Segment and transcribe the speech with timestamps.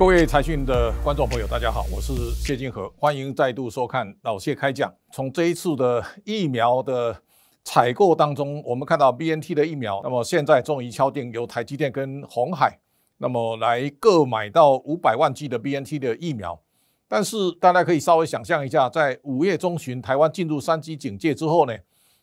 [0.00, 4.90] 各位财讯的观众朋友，大家好，我是谢金河，欢迎再度收看老谢开讲。
[5.12, 7.14] 从这一次的疫苗的
[7.64, 12.78] 采购当中，我们看到 BNT 的疫苗，那么现在终于敲定由台积电跟鸿海，
[13.18, 16.58] 那么来各买到五百万剂的 BNT 的疫苗。
[17.06, 21.76] 但是大家可以稍微想象一下，在五月中旬台湾进入三级警戒之后呢，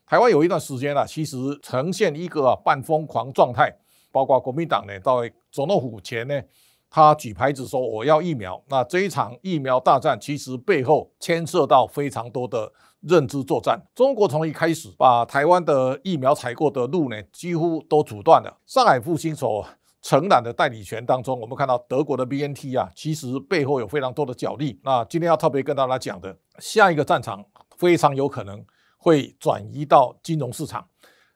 [0.04, 3.72] 台湾有一段时间啊，其实呈现一个半疯狂状态，
[4.12, 5.22] 包括国民党呢，到
[5.52, 6.42] 总统府前呢。
[6.90, 13.80] 他举牌子说我要疫苗，那这一场疫苗大战其实背后牵涉到非常多的认知作战。
[13.94, 18.58] 中国从一开始把台湾的疫苗采购的路呢，几乎都阻断了。
[18.66, 19.66] 上海复星所
[20.02, 24.80] 承揽的代理权当中，我们看到德国的 BNT 啊，其实背后有非常多的角力。
[24.84, 27.44] 那今天要特别跟大家讲的，下一个战场
[27.78, 28.66] 非常有可能
[28.98, 30.88] 会转移到金融市场。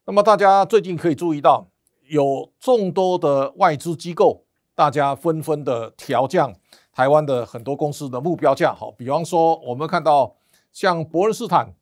[0.06, 1.68] 那么大家最近可以注意到，
[2.10, 4.46] 有众多的外资机构。
[4.74, 6.54] 大家纷纷的调降
[6.94, 10.36] 台湾的很多公司的目标价，好，比方说我们看到
[10.72, 11.74] 像伯恩斯坦，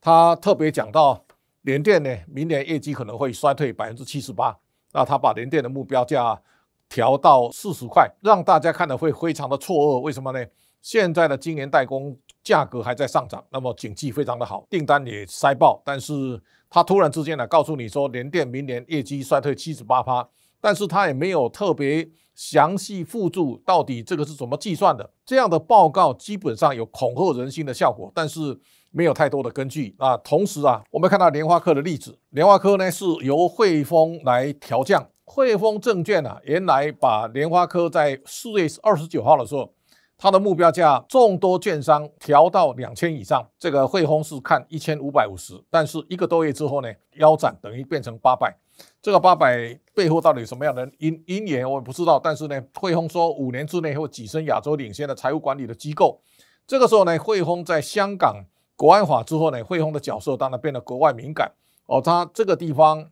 [0.00, 1.24] 他特别讲到
[1.62, 4.56] 联电呢，明年业绩可能会衰退百分之七十八，
[4.92, 6.40] 那他把联电的目标价
[6.88, 10.44] 调到四十块，让大家看了会非常的错愕，为什么呢？
[10.80, 20.28] 现在的晶圆代工价格还在上涨，那么景气非常的好，订单也塞爆，但是他突然之间呢告诉你说联电明年业绩衰退七十八趴。
[20.60, 25.10] 但是他也没有特别详细附注到底这个是怎么计算的。
[25.24, 28.58] 这样的报告基本上有恐吓人心的效果，但是
[28.90, 30.16] 没有太多的根据啊。
[30.18, 35.08] 同时啊，我们看到联发科的例子，联发科呢是由汇丰来调降。
[35.24, 39.72] 汇丰证券啊，原来把联发科在四月二十九号的时候，
[40.16, 48.56] 它的目标价众多券商调到两千以上，这个汇丰是看一千五百五十，但是一个多月之后呢，腰斩等于变成八百。
[49.00, 52.18] 这个八百背后到底有什么样的因因缘，我也不知道。
[52.18, 56.20] 但是呢，汇丰说五年之内会跻身亚洲领先的财务管理的机构。
[56.66, 58.44] 这个时候呢，汇丰在香港
[58.76, 61.52] 国安法之后呢，汇丰的角色当然变得格外敏感。
[61.86, 63.10] 哦，它这个地方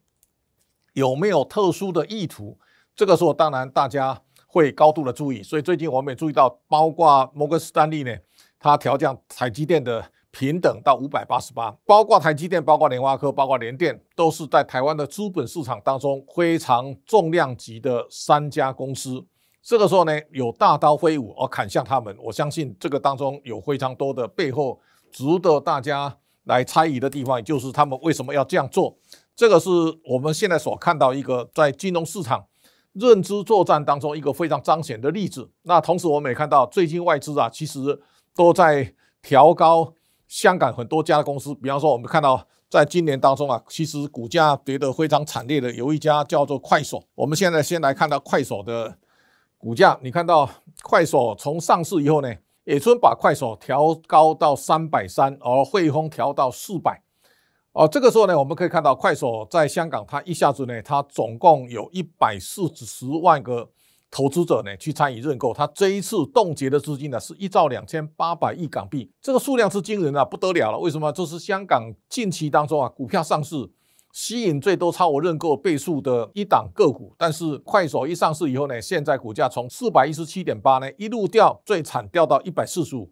[0.92, 2.58] 有没有特殊的意图？
[2.96, 5.42] 这个时候当然大家会高度的注意。
[5.42, 8.16] 所以最近我们也注意到，包括摩根士丹利呢，
[8.58, 10.10] 它调降台积电的。
[10.34, 19.24] 平等到五百八十八，包括台积电、包括联发科、包括联电，都是在台湾的资本市场当中非常重量级的三家公司。
[19.62, 24.80] 这个时候呢，有大刀挥舞而砍向他们，我相信这个当中有非常多的背后
[25.12, 26.14] 值得大家
[26.44, 28.98] 来猜疑的地方，也就是他们为什么要这样做。
[29.36, 29.70] 这个是
[30.04, 32.44] 我们现在所看到一个在金融市场
[32.92, 35.48] 认知作战当中一个非常彰显的例子。
[35.62, 38.00] 那同时我们也看到，最近外资啊，其实
[38.34, 39.94] 都在调高。
[40.34, 47.00] 香港很多家公司，比方说我们看到，在今年当中啊，其实股价跌得非常惨烈的，有一家叫做快手。
[47.14, 48.98] 我们现在先来看到快手的
[49.56, 50.50] 股价，你看到
[50.82, 52.34] 快手从上市以后呢，
[52.64, 57.00] 野村把快手调高到三百三，而汇丰调到四百。
[57.70, 63.70] 哦，这个时候呢，我们可以看到快手在香港，它一下子呢，它总共有一百四十万个。
[64.14, 70.78] 投资者呢去参与认购，他这一次冻结的资金呢是一兆两千八百亿港币，这个数量是惊人啊，不得了了。
[70.78, 71.10] 为什么？
[71.10, 73.68] 这是香港近期当中啊股票上市
[74.12, 77.12] 吸引最多超额认购倍数的一档个股。
[77.18, 83.10] 但是快手一上市以后呢，现在股价从四百一十七点八呢一路掉，最惨掉到一百四十五。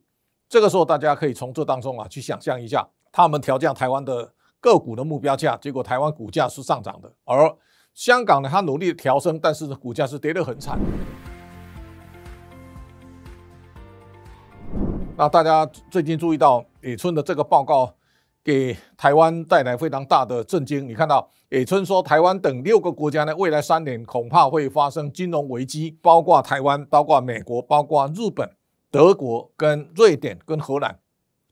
[0.48, 7.52] 这个时候大家可以从这当中啊去想象一下，他们调降台湾的个股的目标价，结果台湾股价是上涨的，而。
[7.94, 10.78] 香港呢，它努力调升，但是股价是跌得很惨。
[15.14, 17.94] 那大家最近注意到野村的这个报告，
[18.42, 20.88] 给台湾带来非常大的震惊。
[20.88, 28.50] 你看到野村说，台湾等六个国家呢，未来三年恐怕会发生金融危机，包括台湾，包括美国，包括日本、
[28.90, 30.98] 德国跟瑞典跟荷兰。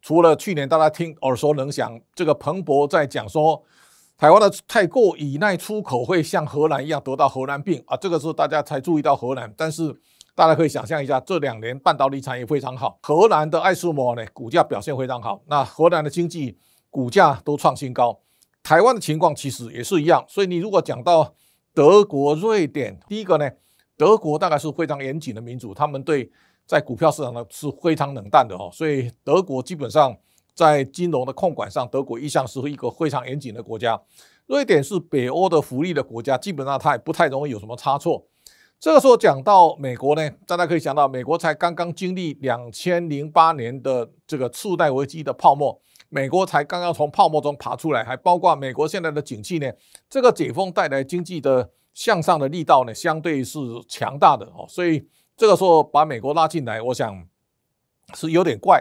[0.00, 3.62] 除了去年大家听耳熟能详，这个彭博在讲说。
[4.20, 7.96] 台湾的太过依赖出口，会像荷兰一样得到荷兰病啊！
[7.96, 9.98] 这个时候大家才注意到荷兰，但是
[10.34, 16.58] 大家可以想象一下，这两年半导体产业非常好，荷兰的艾斯摩呢股价表现非常好，那荷兰的经济
[16.90, 18.20] 股价都创新高。
[18.62, 21.32] 台湾的情况其实也是一样，所以你如果讲到
[21.72, 23.50] 德国、瑞典，第一个呢，
[23.96, 26.30] 德国大概是非常严谨的民主，他们对
[26.66, 30.14] 在股票市场呢是非常冷淡的哦，所以德国基本上。
[30.60, 33.98] 在金融的控管上，德国一向是一个非常严谨的国家。
[34.46, 38.26] 瑞典是北欧的福利的国家，基本上它也不太容易有什么差错。
[38.78, 45.80] 这个时候讲到美国呢，大家可以想到，美国才刚刚经历两千零八年的这个次贷危机的泡沫，
[46.10, 49.72] 美国才刚刚从泡沫中爬出来，还包括美国现在的景气呢，
[50.10, 53.58] 这个解封带来经济的向上的力道呢，相对是
[53.88, 55.08] 强大的哦，所以。
[55.40, 57.26] 这个时候把美国拉进来，我想
[58.12, 58.78] 是有点怪。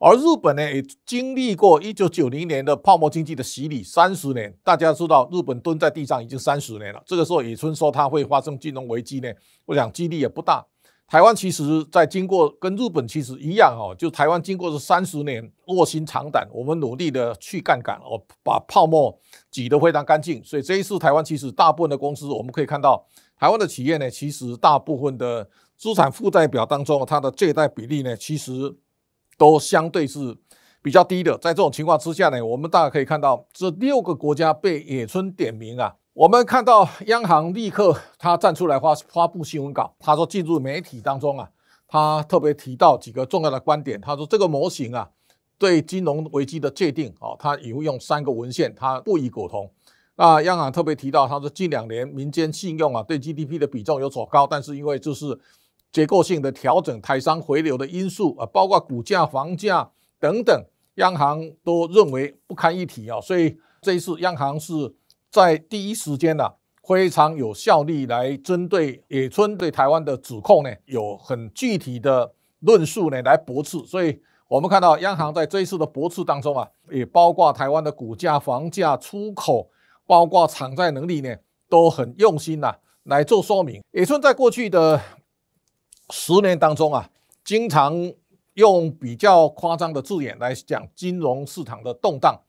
[0.00, 7.02] 而日本呢，也经历过一九九零年的泡沫经济的洗礼，三十年，大家知道日本蹲在地上已经三十年了。
[7.04, 9.28] 这个时候野村说它会发生金融危机呢，
[9.66, 10.64] 我想几率也不大。
[11.08, 19.18] 台湾其实在经过跟日本其实一样哦，就台湾经过这三十年卧薪尝胆，我们努力的去杠杆哦，把泡沫
[19.50, 20.40] 挤得非常干净。
[20.44, 23.04] 所以这一次台湾其实大部分的公司，我们可以看到
[23.36, 28.76] 台湾的企业呢，其实大部分的资产负债表当中，它的借贷比例呢，其实。
[29.38, 30.36] 都相对是
[30.82, 35.94] 比较低的，在这种情况之下呢，我们大家可以看到这六个国家被野村点名啊。
[36.12, 41.48] 我们看到央行立刻他站出来发发布新闻稿，他说进入媒体当中啊，
[41.86, 44.00] 他特别提到几个重要的观点。
[44.00, 45.08] 他说这个模型啊，
[45.56, 49.70] 对金融危机的界定啊，他引用三个文献，他不以苟同。
[50.16, 55.38] 那央行特别提到，他说近两年民间信用啊对 GDP 的比重有所高，但是因为就是。
[55.90, 59.90] 结构性的调整、台商回流的因素啊，包括股价、房价
[60.20, 60.64] 等等，
[60.96, 63.18] 央行都认为不堪一提啊。
[63.20, 64.94] 所以这一次央行是
[65.30, 66.52] 在第一时间呢，
[66.82, 73.78] 非常有效力来针对野村对台湾的指控呢，有很具体的论述呢来驳斥。
[73.86, 79.70] 所以我们看到央行在这一次的驳斥当中啊，也包括台湾的股价、房价、出口，
[80.06, 81.34] 包括偿债能力呢，
[81.68, 82.74] 都很用心呐
[83.04, 83.82] 来做说明。
[83.92, 85.00] 野村在过去的。
[86.10, 87.10] 十年当中啊，
[87.44, 87.94] 经常
[88.54, 92.40] 用比较夸张的字眼来讲金融市场的动荡。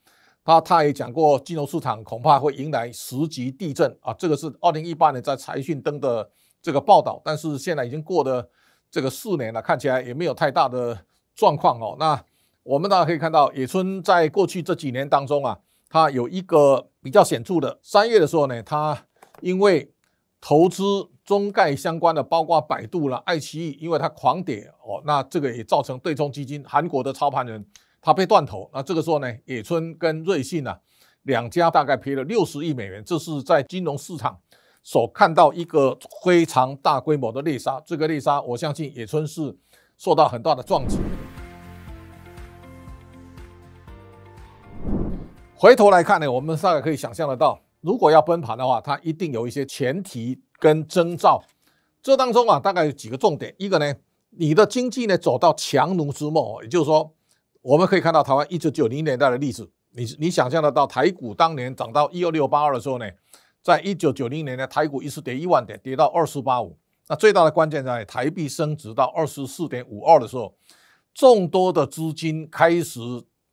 [0.45, 4.13] 他他也讲过，金融市场恐怕会迎来十级地震啊。
[4.13, 6.27] 这个是二零一八年在财讯登的
[6.61, 8.49] 这个报道，但是现在已经过了
[8.89, 10.97] 这个四年了，看起来也没有太大的
[11.35, 11.95] 状况哦。
[11.99, 12.23] 那
[12.63, 15.59] 我们大家可以看到，野村在过去这几年当中啊，
[15.89, 19.05] 他有一个比较显著的，三月的时候呢，他
[19.41, 19.91] 因为
[20.39, 21.09] 投资。
[21.29, 27.63] 中概相关的，包括百度了、爱奇艺，因为它狂跌哦，那这个也造成对冲基金韩国的操盘人
[28.01, 28.67] 他被断头。
[28.73, 30.79] 那这个时候呢，野村跟瑞信啊
[31.25, 34.39] 两家大概赔了六十亿美元，这是在金融市场
[34.81, 37.79] 所看到一个非常大规模的猎杀。
[37.85, 39.55] 这个猎杀，我相信野村是
[39.99, 40.97] 受到很大的撞击。
[45.53, 50.41] 回头来看呢，我们大概可以想象得到，如果要崩盘的话，它一定有一些前提。
[50.61, 51.41] 跟征兆，
[52.03, 53.55] 这当中啊，大概有几个重点。
[53.57, 53.93] 一个呢，
[54.31, 57.13] 你的经济呢走到强弩之末，也就是说，
[57.61, 59.71] 我们可以看到台湾一九九零年代的例子。
[59.91, 63.09] 你你想象得到台股当年涨到一二六八二的时候呢，
[63.61, 66.77] 在一九九零年呢，台股一次跌一万点，跌到二四八五。
[67.07, 70.53] 那最大的关键在台币升值到二十四点五二的时候，
[71.13, 72.99] 众多的资金开始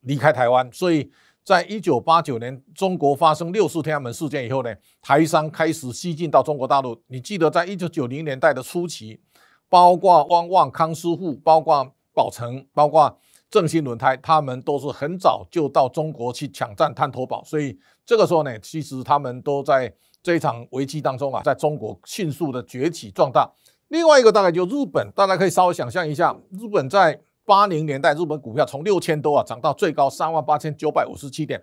[0.01, 1.09] 离开台湾，所以。
[1.47, 7.01] 在一九八九年，中国发生六四天安门事件以后呢，台商开始西进到中国大陆。
[7.07, 9.21] 你记得，在一九九零年代的初期，
[9.69, 13.17] 包括汪旺、康师傅、包括宝成、包括
[13.49, 17.45] 正新轮胎，他们都是很早就到中国去抢占滩头堡。
[17.45, 23.49] 所以这个时候呢，其实他们都在这一场危机当中啊，在中国迅速的崛起壮大。
[23.87, 27.21] 另外一个大概就日本，大家可以稍微想象一下，日本在。
[27.47, 31.63] 八零年代，日本股票从六千多啊涨到最高三万八千九百五十七点。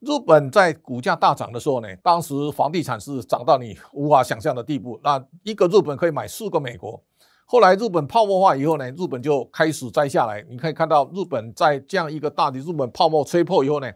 [0.00, 5.00] 日本在股价大涨的时候呢，当时房地产是涨到你无法想象的地步。
[5.02, 7.02] 那一个日本可以买四个美国。
[7.46, 10.44] 后来日本泡沫化以后呢，日本就开始摘下来。
[10.50, 13.90] 你可以看到，日本在这样一个大的日本泡沫吹破以后呢，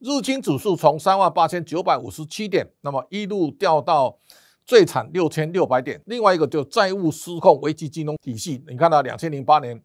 [0.00, 4.18] 日经指数从三万八千九百五十七点，那么一路掉到
[4.66, 6.02] 最惨六千六百点。
[6.04, 8.62] 另外一个就债务失控、危机金融体系。
[8.68, 9.82] 你看到两千零八年。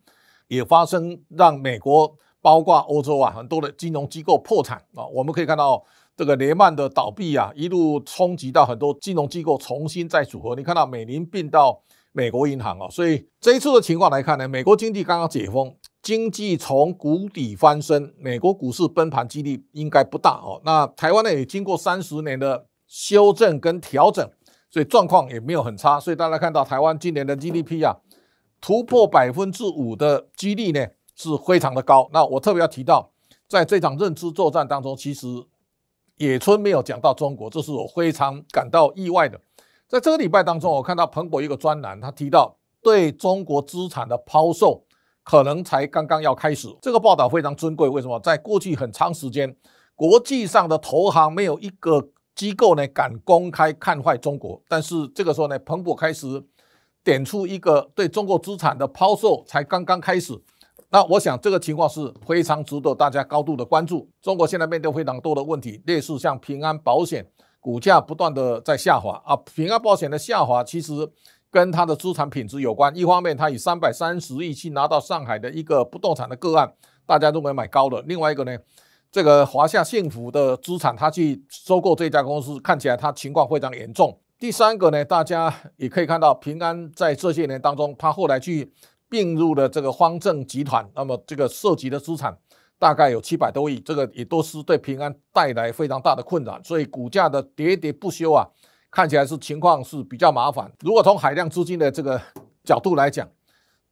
[0.52, 5.82] 也发生让美国包括欧洲啊很多的金融机构破产啊，我们可以看到
[6.18, 10.54] 这个雷曼的倒闭啊，一路冲击到很多金融机构重新再组合。
[10.54, 11.82] 你看到美林并到
[12.12, 20.62] 美国银行啊，所以这一次的情况来看呢，美国经济刚刚解封，经济从谷底翻身，美国股市崩盘几率应该不大哦。
[20.66, 24.30] 那台湾呢也经过三十年的修正跟调整，
[24.70, 25.98] 所以状况也没有很差。
[25.98, 27.96] 所以大家看到台湾今年的 GDP 啊。
[28.62, 32.08] 突破百分之五的几率呢是非常的高。
[32.14, 33.12] 那我特别要提到，
[33.48, 35.28] 在这场认知作战当中，其实
[36.18, 39.42] 野村没有讲到中国，这是我非常感到意外的。
[39.88, 44.86] 在这个礼拜当中，我看到彭博一个专栏，他提到对中国资产的抛售
[45.24, 46.68] 可能才刚刚要开始。
[46.84, 48.20] 这个报道非常珍贵，为什么？
[48.20, 49.56] 在过去很长时间，
[49.96, 56.44] 国际上的投行没有一个机构呢敢公开看坏中国，但是这个时候呢，彭博开始。
[57.04, 60.40] 点出一个对中国资产的抛售才刚刚开始，
[60.90, 64.10] 那我想这个情况是非常值得大家高度的关注。
[64.22, 67.26] 中国现在面对非常多的问题，类似像平安保险
[67.60, 71.10] 股价不断的在下滑啊，平安保险的下滑其实
[71.50, 72.96] 跟它的资产品质有关。
[72.96, 76.72] 一方面，它以三百三十亿去拿到上海的一个不动产的个案，
[77.06, 78.02] 大家认为买高了。
[78.08, 78.56] 另外一个呢，
[79.12, 84.20] 这个华夏幸福的资产，它去收购这家公司，看起来它情况非常严重。
[84.42, 88.74] 第三个呢，大家也可以看到，平安在这些年当中，它后来去
[89.08, 92.36] 并入了这个方正集团，那么这个涉及的资产。
[92.80, 98.44] 大概有七百多亿，这个也都是对平安带来非常大的困扰，所以股价的喋喋不休啊，
[98.90, 100.72] 看起来是情况是比较麻烦。
[100.80, 102.20] 如果从海量资金的这个
[102.64, 103.30] 角度来讲，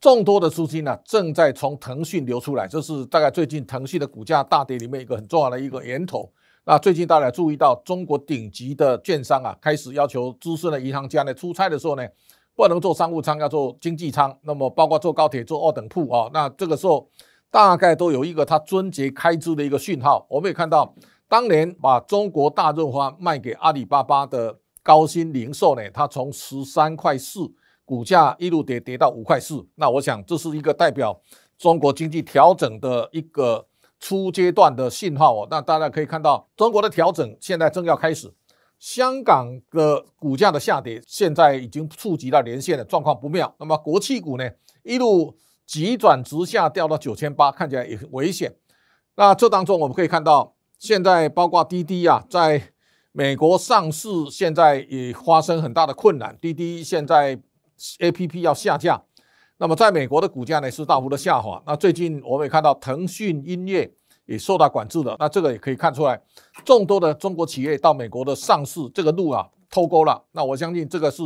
[0.01, 6.33] 众多的资金呢、正在从腾讯流出来，这是大概最近腾讯的股价大跌里面一个很重要的一个源头。
[6.69, 12.07] 那最近大家注意到，中国顶级的券商啊，开始要求资深的银行家呢出差的时候呢，
[12.55, 17.09] 不能坐商务舱，要坐经济舱，那么包括坐高铁坐二等铺啊，那这个时候。
[17.51, 20.23] 大概都有一个它撙节开支的一个讯号。
[20.29, 20.93] 我们也看到，
[21.27, 27.51] 当年把中国大润发卖给阿里巴巴的高鑫零售呢，它从十三块四
[27.83, 29.67] 股价一路跌跌到五块四。
[29.73, 31.19] 那我想这是一个代表
[31.57, 33.65] 中国经济调整的一个
[33.99, 35.47] 初阶段的信号哦。
[35.51, 38.33] 那大家可以看到，中国的调整现在正要开始。
[38.79, 43.53] 香港的股价的下跌现在已经触及到年线了，状况不妙。
[43.59, 44.49] 那么国企股呢，
[44.83, 45.37] 一路。
[45.69, 48.55] 急转直下，掉到九千八，看起来也很危险。
[49.17, 52.73] 那这当中我们可以看到，现在包括滴滴啊，在
[53.11, 56.35] 美国上市，现在也发生很大的困难。
[56.41, 57.39] 滴滴现在
[57.99, 59.03] APP 要下架，
[59.61, 61.61] 那么在美国的股价呢是大幅的下滑。
[61.67, 63.91] 那最近我们也看到腾讯音乐
[64.25, 66.19] 也受到管制的，那这个也可以看出来，
[66.63, 70.23] 众多的中国企业到美国的上市这个路啊偷钩了。
[70.31, 71.21] 那我相信这个是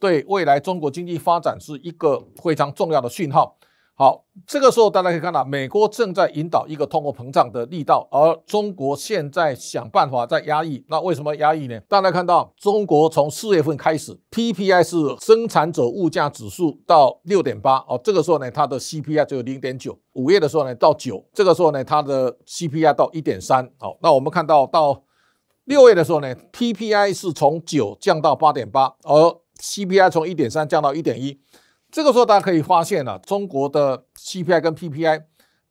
[0.00, 3.56] 对未来中国经济发展是一个非常重要的讯号。
[3.98, 10.84] 好，这个时候大家可以看到，美国正在引导一个通货膨胀的力道，而中国现在想办法在压抑。
[10.88, 11.80] 那为什么压抑呢？
[11.88, 19.98] 大家看到，中国从四月份开始，PPI 是生产者物价指数到六点八哦，这个时候呢，它的 CPI 只有零点九。
[20.12, 23.66] 五月的时候呢，到九，这个时候呢，它的 CPI 到一点三。
[23.78, 25.04] 好，那我们看到到
[25.64, 31.40] 六月的时候呢，PPI 是从九降到八点八，而 CPI 从一点三降到一点一。
[31.96, 35.22] 这个时候，大家可以发现了，中国的 CPI 跟 PPI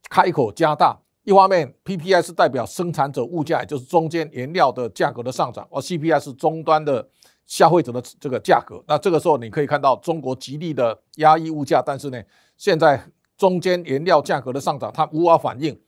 [0.10, 1.00] 开口加大。
[1.24, 7.08] 一方面，PPI 是代表生产者物价，也就是中间原料的价格的上涨，而 CPI 是终端的
[7.46, 8.84] 消费者的这个价格。
[8.88, 12.20] 那这个时候，你可以看到中国极力的压抑物价，但是呢，
[12.58, 13.00] 现在
[13.38, 15.80] 中间原料价格的上涨，它无法反应。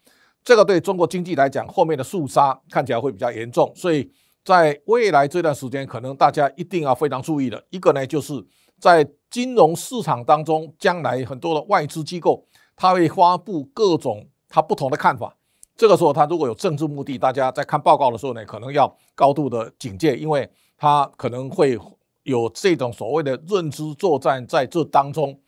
[0.43, 3.73] 这个对中国经济来讲，后面的肃杀看起来会比较严重。
[3.75, 4.11] 所以
[4.45, 8.45] 在未来这段时间，可能大家一定要非常注意的一个呢，就是。
[8.79, 15.35] 在金融市场当中，将来很多的外资机构，他会发布各种他不同的看法。
[15.75, 21.77] 这个时候，他如果有政治目的，大家在看报告的时候呢，可能要高度的警戒，因为他可能会
[22.23, 25.39] 有这种所谓的认知作战在这当中，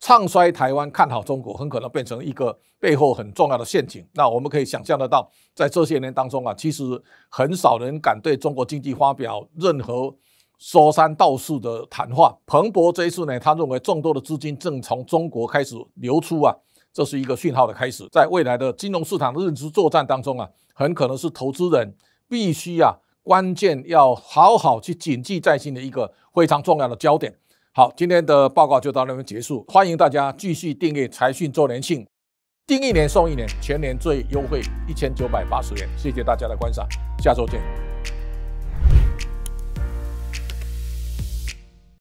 [0.00, 4.06] 唱衰台湾，看好中国，很可能变成一个背后很重要的陷阱。
[4.14, 6.82] 那我们可以想象得到，在这些年当中啊，其实
[7.28, 10.14] 很少人敢对中国经济发表任何。
[10.58, 16.54] 说三道四的谈话，彭博这一次呢，他认为众多的资金正从中国开始流出啊，
[16.92, 18.08] 这是一个讯号的开始。
[18.10, 21.94] 在未来的金融市场的认知作战当中啊，很可能是投资人
[22.28, 27.34] 必须啊，关键要好好去谨记在心的一个非常重要的焦点。
[27.72, 32.06] 好，今天的报告就到那边结束，欢迎大家继续订阅财讯周年庆，
[32.66, 35.88] 订一年送一年，全年最优惠一千九百八十元。
[35.98, 36.86] 谢谢大家的观赏，
[37.18, 37.93] 下周见。